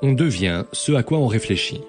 [0.00, 1.80] On devient ce à quoi on réfléchit.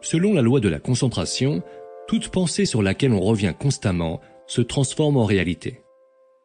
[0.00, 1.64] Selon la loi de la concentration,
[2.06, 5.80] toute pensée sur laquelle on revient constamment se transforme en réalité.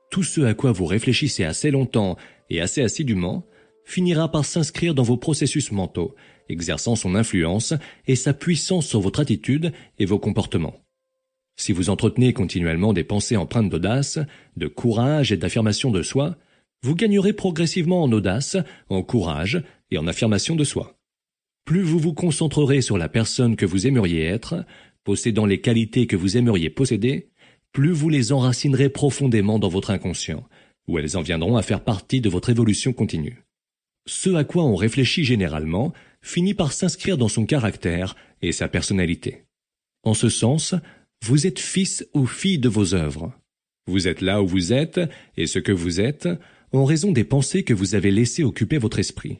[0.10, 2.18] Tout ce à quoi vous réfléchissez assez longtemps
[2.50, 3.46] et assez assidûment
[3.86, 6.16] finira par s'inscrire dans vos processus mentaux,
[6.50, 7.76] exerçant son influence
[8.08, 10.82] et sa puissance sur votre attitude et vos comportements.
[11.56, 14.18] Si vous entretenez continuellement des pensées empreintes d'audace,
[14.58, 16.36] de courage et d'affirmation de soi,
[16.82, 18.58] vous gagnerez progressivement en audace,
[18.90, 19.64] en courage
[19.98, 20.98] en affirmation de soi.
[21.66, 24.66] Plus vous vous concentrerez sur la personne que vous aimeriez être,
[25.04, 27.30] possédant les qualités que vous aimeriez posséder,
[27.72, 30.48] plus vous les enracinerez profondément dans votre inconscient,
[30.88, 33.44] où elles en viendront à faire partie de votre évolution continue.
[34.06, 39.46] Ce à quoi on réfléchit généralement finit par s'inscrire dans son caractère et sa personnalité.
[40.04, 40.76] En ce sens,
[41.24, 43.34] vous êtes fils ou fille de vos œuvres.
[43.88, 45.00] Vous êtes là où vous êtes,
[45.38, 46.28] et ce que vous êtes,
[46.74, 49.40] en raison des pensées que vous avez laissées occuper votre esprit.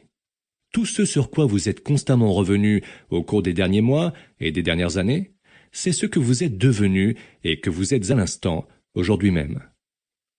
[0.74, 4.64] Tout ce sur quoi vous êtes constamment revenu au cours des derniers mois et des
[4.64, 5.30] dernières années,
[5.70, 9.62] c'est ce que vous êtes devenu et que vous êtes à l'instant, aujourd'hui même.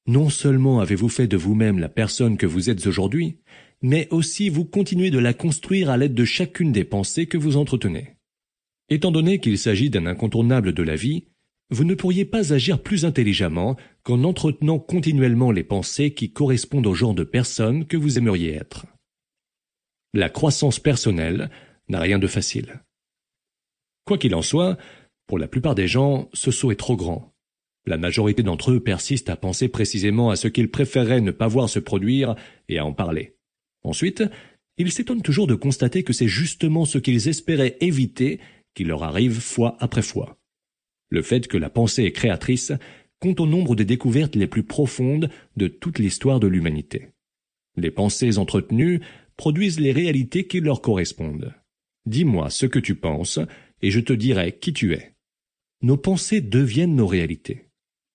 [0.08, 3.38] Non seulement avez-vous fait de vous-même la personne que vous êtes aujourd'hui,
[3.82, 7.56] mais aussi vous continuez de la construire à l'aide de chacune des pensées que vous
[7.56, 8.18] entretenez.
[8.90, 11.28] Étant donné qu'il s'agit d'un incontournable de la vie,
[11.70, 16.94] vous ne pourriez pas agir plus intelligemment qu'en entretenant continuellement les pensées qui correspondent au
[16.94, 18.86] genre de personne que vous aimeriez être.
[20.16, 21.50] La croissance personnelle
[21.90, 22.82] n'a rien de facile.
[24.06, 24.78] Quoi qu'il en soit,
[25.28, 27.36] pour la plupart des gens, ce saut est trop grand.
[27.86, 31.68] La majorité d'entre eux persistent à penser précisément à ce qu'ils préféreraient ne pas voir
[31.68, 32.36] se produire
[32.70, 33.36] et à en parler.
[33.84, 34.24] Ensuite,
[34.78, 38.40] ils s'étonnent toujours de constater que c'est justement ce qu'ils espéraient éviter
[38.74, 40.38] qui leur arrive fois après fois.
[41.10, 42.72] Le fait que la pensée est créatrice
[43.20, 47.10] compte au nombre des découvertes les plus profondes de toute l'histoire de l'humanité.
[47.76, 49.02] Les pensées entretenues
[49.38, 51.54] produisent les réalités qui leur correspondent.
[52.06, 53.40] Dis-moi ce que tu penses,
[53.82, 55.14] et je te dirai qui tu es.
[55.82, 57.70] Nos pensées deviennent nos réalités.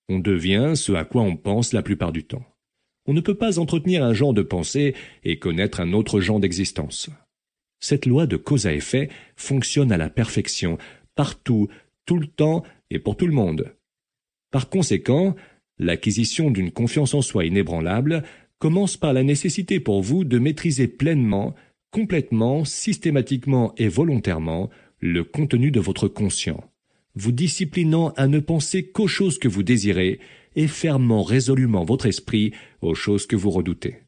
[0.09, 2.45] On devient ce à quoi on pense la plupart du temps.
[3.07, 7.09] On ne peut pas entretenir un genre de pensée et connaître un autre genre d'existence.
[7.79, 10.77] Cette loi de cause à effet fonctionne à la perfection,
[11.15, 11.67] partout,
[12.05, 13.75] tout le temps et pour tout le monde.
[14.51, 15.35] Par conséquent,
[15.79, 18.23] l'acquisition d'une confiance en soi inébranlable
[18.61, 21.55] commence par la nécessité pour vous de maîtriser pleinement,
[21.89, 26.63] complètement, systématiquement et volontairement le contenu de votre conscient,
[27.15, 30.19] vous disciplinant à ne penser qu'aux choses que vous désirez
[30.55, 34.03] et fermant résolument votre esprit aux choses que vous redoutez.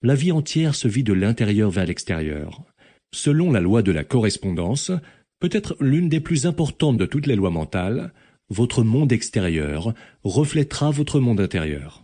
[0.00, 2.62] La vie entière se vit de l'intérieur vers l'extérieur.
[3.12, 4.92] Selon la loi de la correspondance,
[5.40, 8.12] peut-être l'une des plus importantes de toutes les lois mentales,
[8.48, 9.92] votre monde extérieur
[10.22, 12.01] reflètera votre monde intérieur.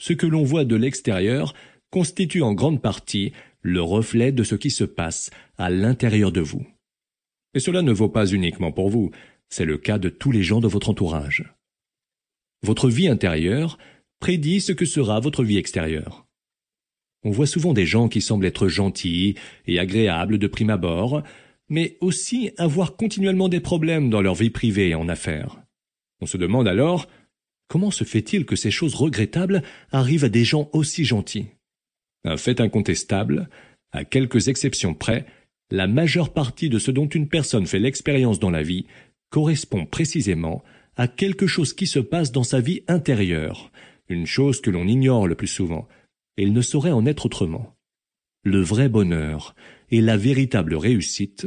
[0.00, 1.52] Ce que l'on voit de l'extérieur
[1.90, 6.66] constitue en grande partie le reflet de ce qui se passe à l'intérieur de vous.
[7.52, 9.10] Et cela ne vaut pas uniquement pour vous,
[9.50, 11.52] c'est le cas de tous les gens de votre entourage.
[12.62, 13.76] Votre vie intérieure
[14.20, 16.26] prédit ce que sera votre vie extérieure.
[17.22, 19.34] On voit souvent des gens qui semblent être gentils
[19.66, 21.22] et agréables de prime abord,
[21.68, 25.60] mais aussi avoir continuellement des problèmes dans leur vie privée et en affaires.
[26.22, 27.06] On se demande alors
[27.70, 31.46] comment se fait-il que ces choses regrettables arrivent à des gens aussi gentils?
[32.24, 33.48] Un fait incontestable,
[33.92, 35.24] à quelques exceptions près,
[35.70, 38.86] la majeure partie de ce dont une personne fait l'expérience dans la vie
[39.30, 40.64] correspond précisément
[40.96, 43.70] à quelque chose qui se passe dans sa vie intérieure,
[44.08, 45.86] une chose que l'on ignore le plus souvent,
[46.36, 47.76] et il ne saurait en être autrement.
[48.42, 49.54] Le vrai bonheur,
[49.92, 51.46] et la véritable réussite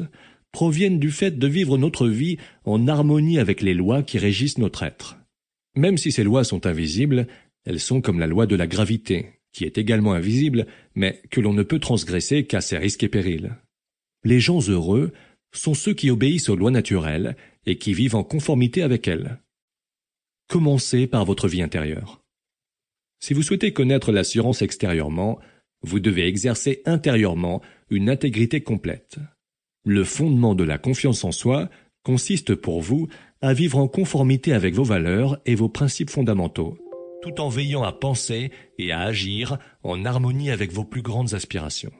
[0.53, 4.83] proviennent du fait de vivre notre vie en harmonie avec les lois qui régissent notre
[4.83, 5.17] être.
[5.75, 7.27] Même si ces lois sont invisibles,
[7.65, 11.53] elles sont comme la loi de la gravité, qui est également invisible, mais que l'on
[11.53, 13.55] ne peut transgresser qu'à ses risques et périls.
[14.23, 15.11] Les gens heureux
[15.51, 17.35] sont ceux qui obéissent aux lois naturelles
[17.65, 19.39] et qui vivent en conformité avec elles.
[20.47, 22.21] Commencez par votre vie intérieure.
[23.19, 25.39] Si vous souhaitez connaître l'assurance extérieurement,
[25.81, 29.17] vous devez exercer intérieurement une intégrité complète.
[29.85, 31.69] Le fondement de la confiance en soi
[32.03, 33.07] consiste pour vous
[33.41, 36.77] à vivre en conformité avec vos valeurs et vos principes fondamentaux,
[37.21, 41.93] tout en veillant à penser et à agir en harmonie avec vos plus grandes aspirations.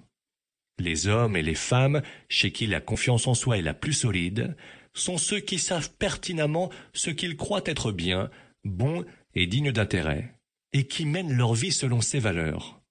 [0.80, 4.56] Les hommes et les femmes chez qui la confiance en soi est la plus solide
[4.94, 8.30] sont ceux qui savent pertinemment ce qu'ils croient être bien,
[8.64, 9.06] bon
[9.36, 10.36] et digne d'intérêt,
[10.72, 12.82] et qui mènent leur vie selon ces valeurs.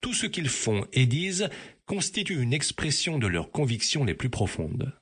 [0.00, 1.48] Tout ce qu'ils font et disent
[1.84, 4.92] constitue une expression de leurs convictions les plus profondes.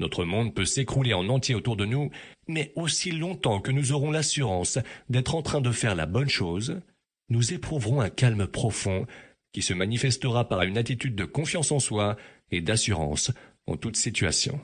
[0.00, 2.10] Notre monde peut s'écrouler en entier autour de nous,
[2.48, 4.78] mais aussi longtemps que nous aurons l'assurance
[5.10, 6.80] d'être en train de faire la bonne chose,
[7.28, 9.06] nous éprouverons un calme profond
[9.52, 12.16] qui se manifestera par une attitude de confiance en soi
[12.50, 13.30] et d'assurance
[13.66, 14.58] en toute situation.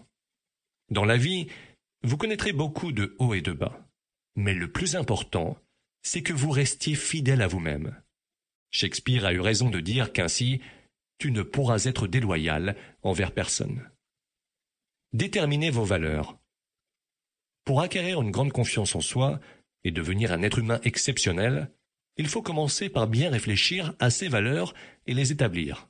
[0.90, 1.48] Dans la vie,
[2.02, 3.86] vous connaîtrez beaucoup de hauts et de bas.
[4.36, 5.58] Mais le plus important,
[6.02, 7.94] c'est que vous restiez fidèle à vous-même.
[8.70, 10.60] Shakespeare a eu raison de dire qu'ainsi,
[11.18, 13.86] tu ne pourras être déloyal envers personne.
[15.12, 16.38] Déterminez vos valeurs.
[17.64, 19.40] Pour acquérir une grande confiance en soi
[19.84, 21.70] et devenir un être humain exceptionnel,
[22.16, 24.74] il faut commencer par bien réfléchir à ces valeurs
[25.06, 25.88] et les établir.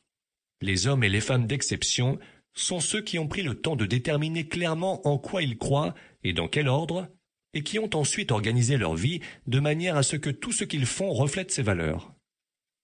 [0.60, 2.18] Les hommes et les femmes d'exception
[2.52, 6.32] sont ceux qui ont pris le temps de déterminer clairement en quoi ils croient et
[6.32, 7.08] dans quel ordre,
[7.54, 10.86] et qui ont ensuite organisé leur vie de manière à ce que tout ce qu'ils
[10.86, 12.12] font reflète ces valeurs.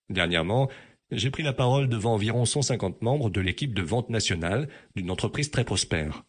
[0.08, 0.70] Dernièrement,
[1.12, 5.50] j'ai pris la parole devant environ 150 membres de l'équipe de vente nationale d'une entreprise
[5.50, 6.24] très prospère.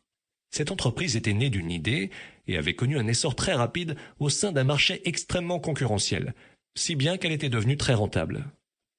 [0.52, 2.12] Cette entreprise était née d'une idée
[2.48, 6.36] et avait connu un essor très rapide au sein d'un marché extrêmement concurrentiel,
[6.76, 8.46] si bien qu'elle était devenue très rentable.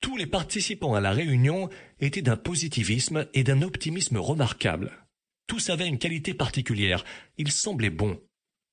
[0.00, 1.68] Tous les participants à la réunion
[2.00, 4.90] étaient d'un positivisme et d'un optimisme remarquables.
[5.46, 7.04] Tous avaient une qualité particulière,
[7.36, 8.18] ils semblaient bons.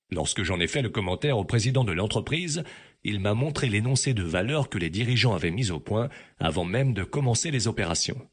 [0.10, 2.64] Lorsque j'en ai fait le commentaire au président de l'entreprise,
[3.04, 6.10] il m'a montré l'énoncé de valeurs que les dirigeants avaient mis au point
[6.40, 8.28] avant même de commencer les opérations.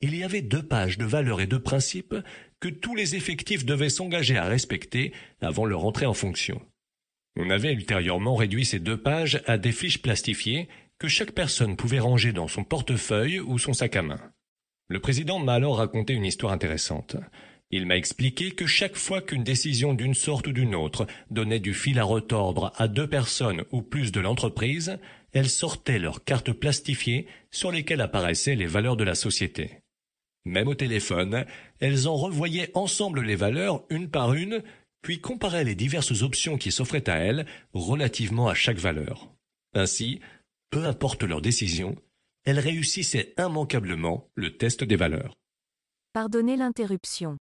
[0.00, 2.14] Il y avait deux pages de valeurs et de principes
[2.60, 6.60] que tous les effectifs devaient s'engager à respecter avant leur entrée en fonction.
[7.36, 10.68] On avait ultérieurement réduit ces deux pages à des fiches plastifiées
[10.98, 14.20] que chaque personne pouvait ranger dans son portefeuille ou son sac à main.
[14.88, 17.16] Le président m'a alors raconté une histoire intéressante.
[17.70, 21.74] Il m'a expliqué que chaque fois qu'une décision d'une sorte ou d'une autre donnait du
[21.74, 24.98] fil à retordre à deux personnes ou plus de l'entreprise,
[25.32, 29.80] elles sortaient leurs cartes plastifiées sur lesquelles apparaissaient les valeurs de la société.
[30.44, 31.46] Même au téléphone,
[31.80, 34.62] elles en revoyaient ensemble les valeurs une par une,
[35.02, 39.32] puis comparaient les diverses options qui s'offraient à elles relativement à chaque valeur.
[39.74, 40.20] Ainsi,
[40.70, 41.96] peu importe leur décision,
[42.44, 45.34] elles réussissaient immanquablement le test des valeurs.
[46.12, 47.36] Pardonnez l'interruption.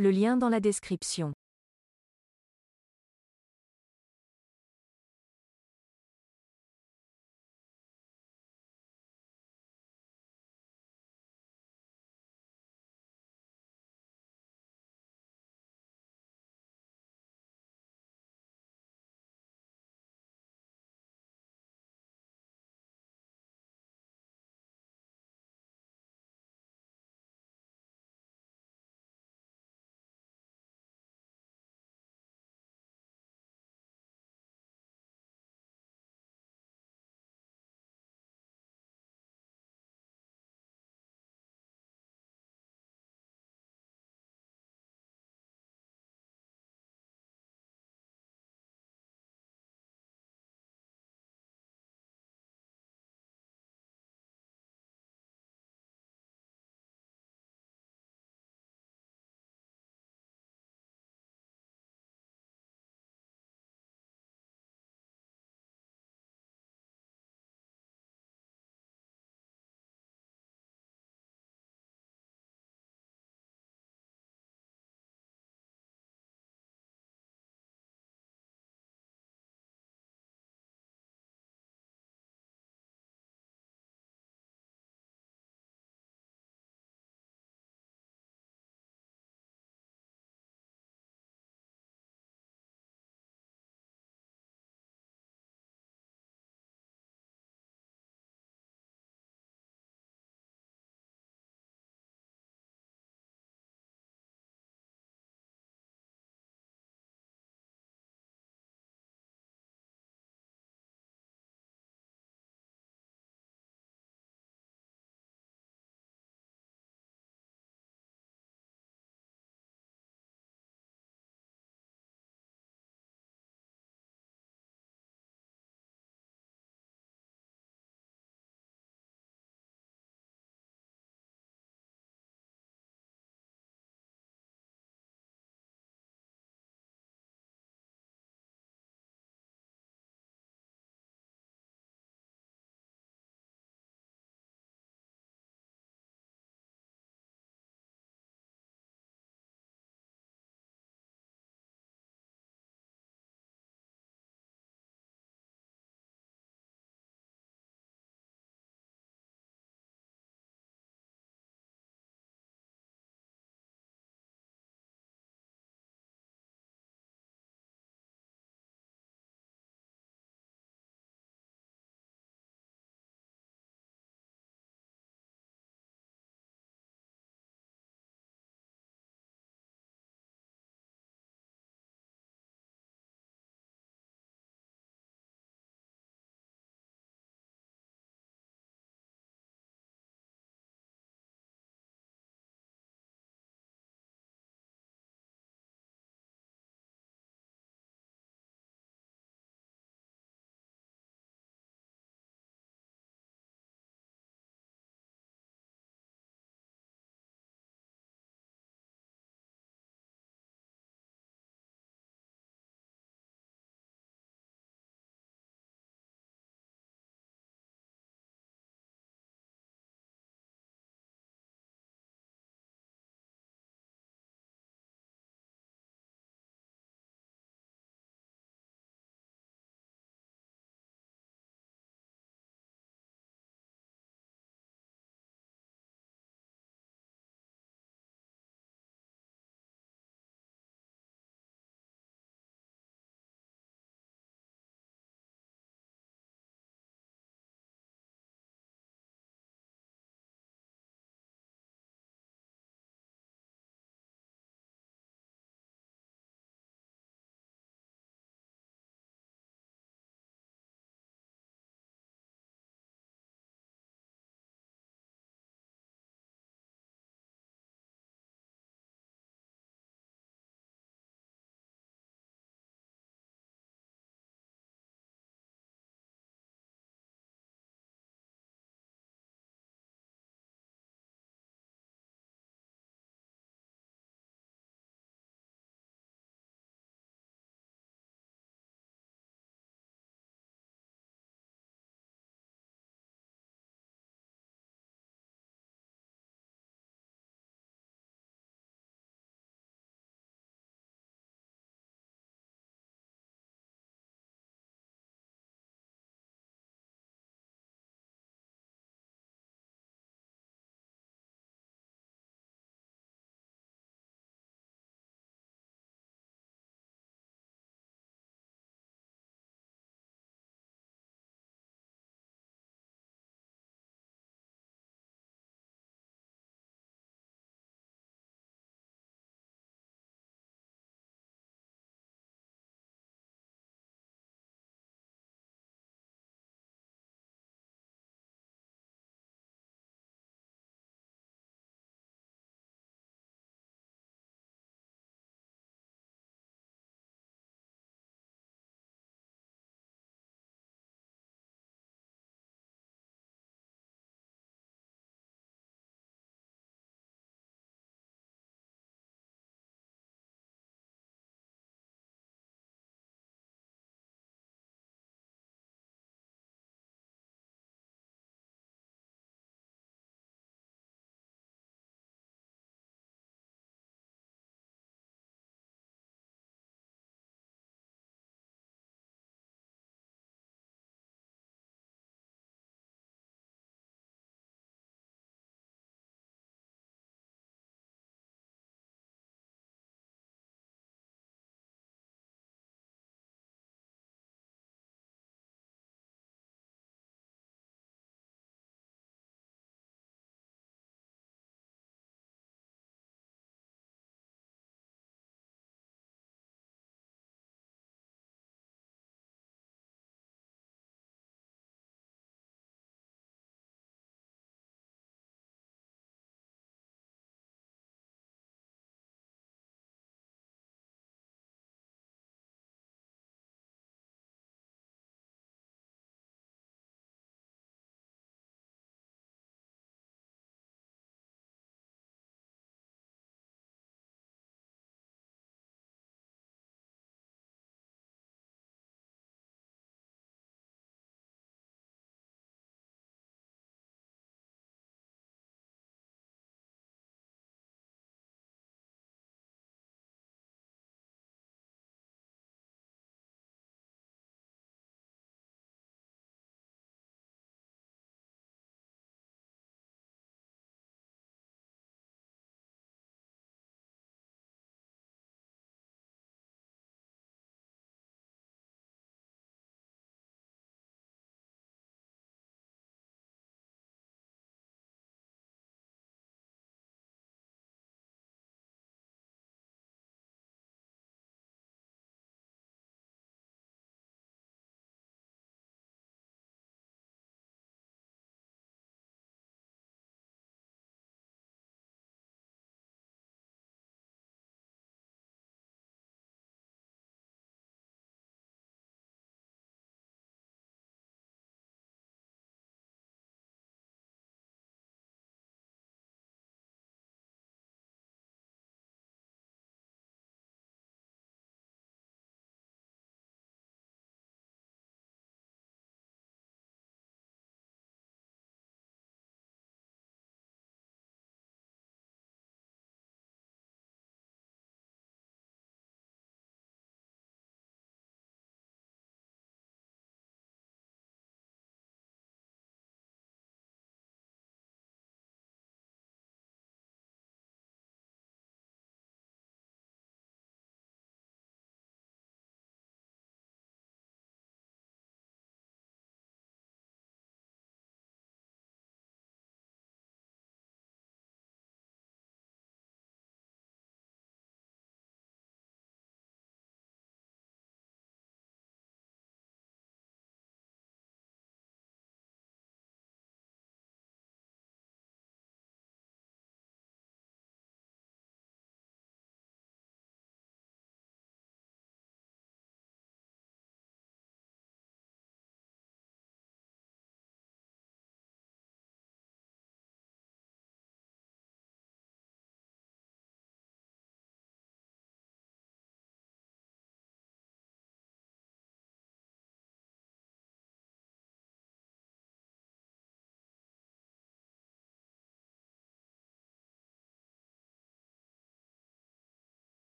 [0.00, 1.34] le lien dans la description.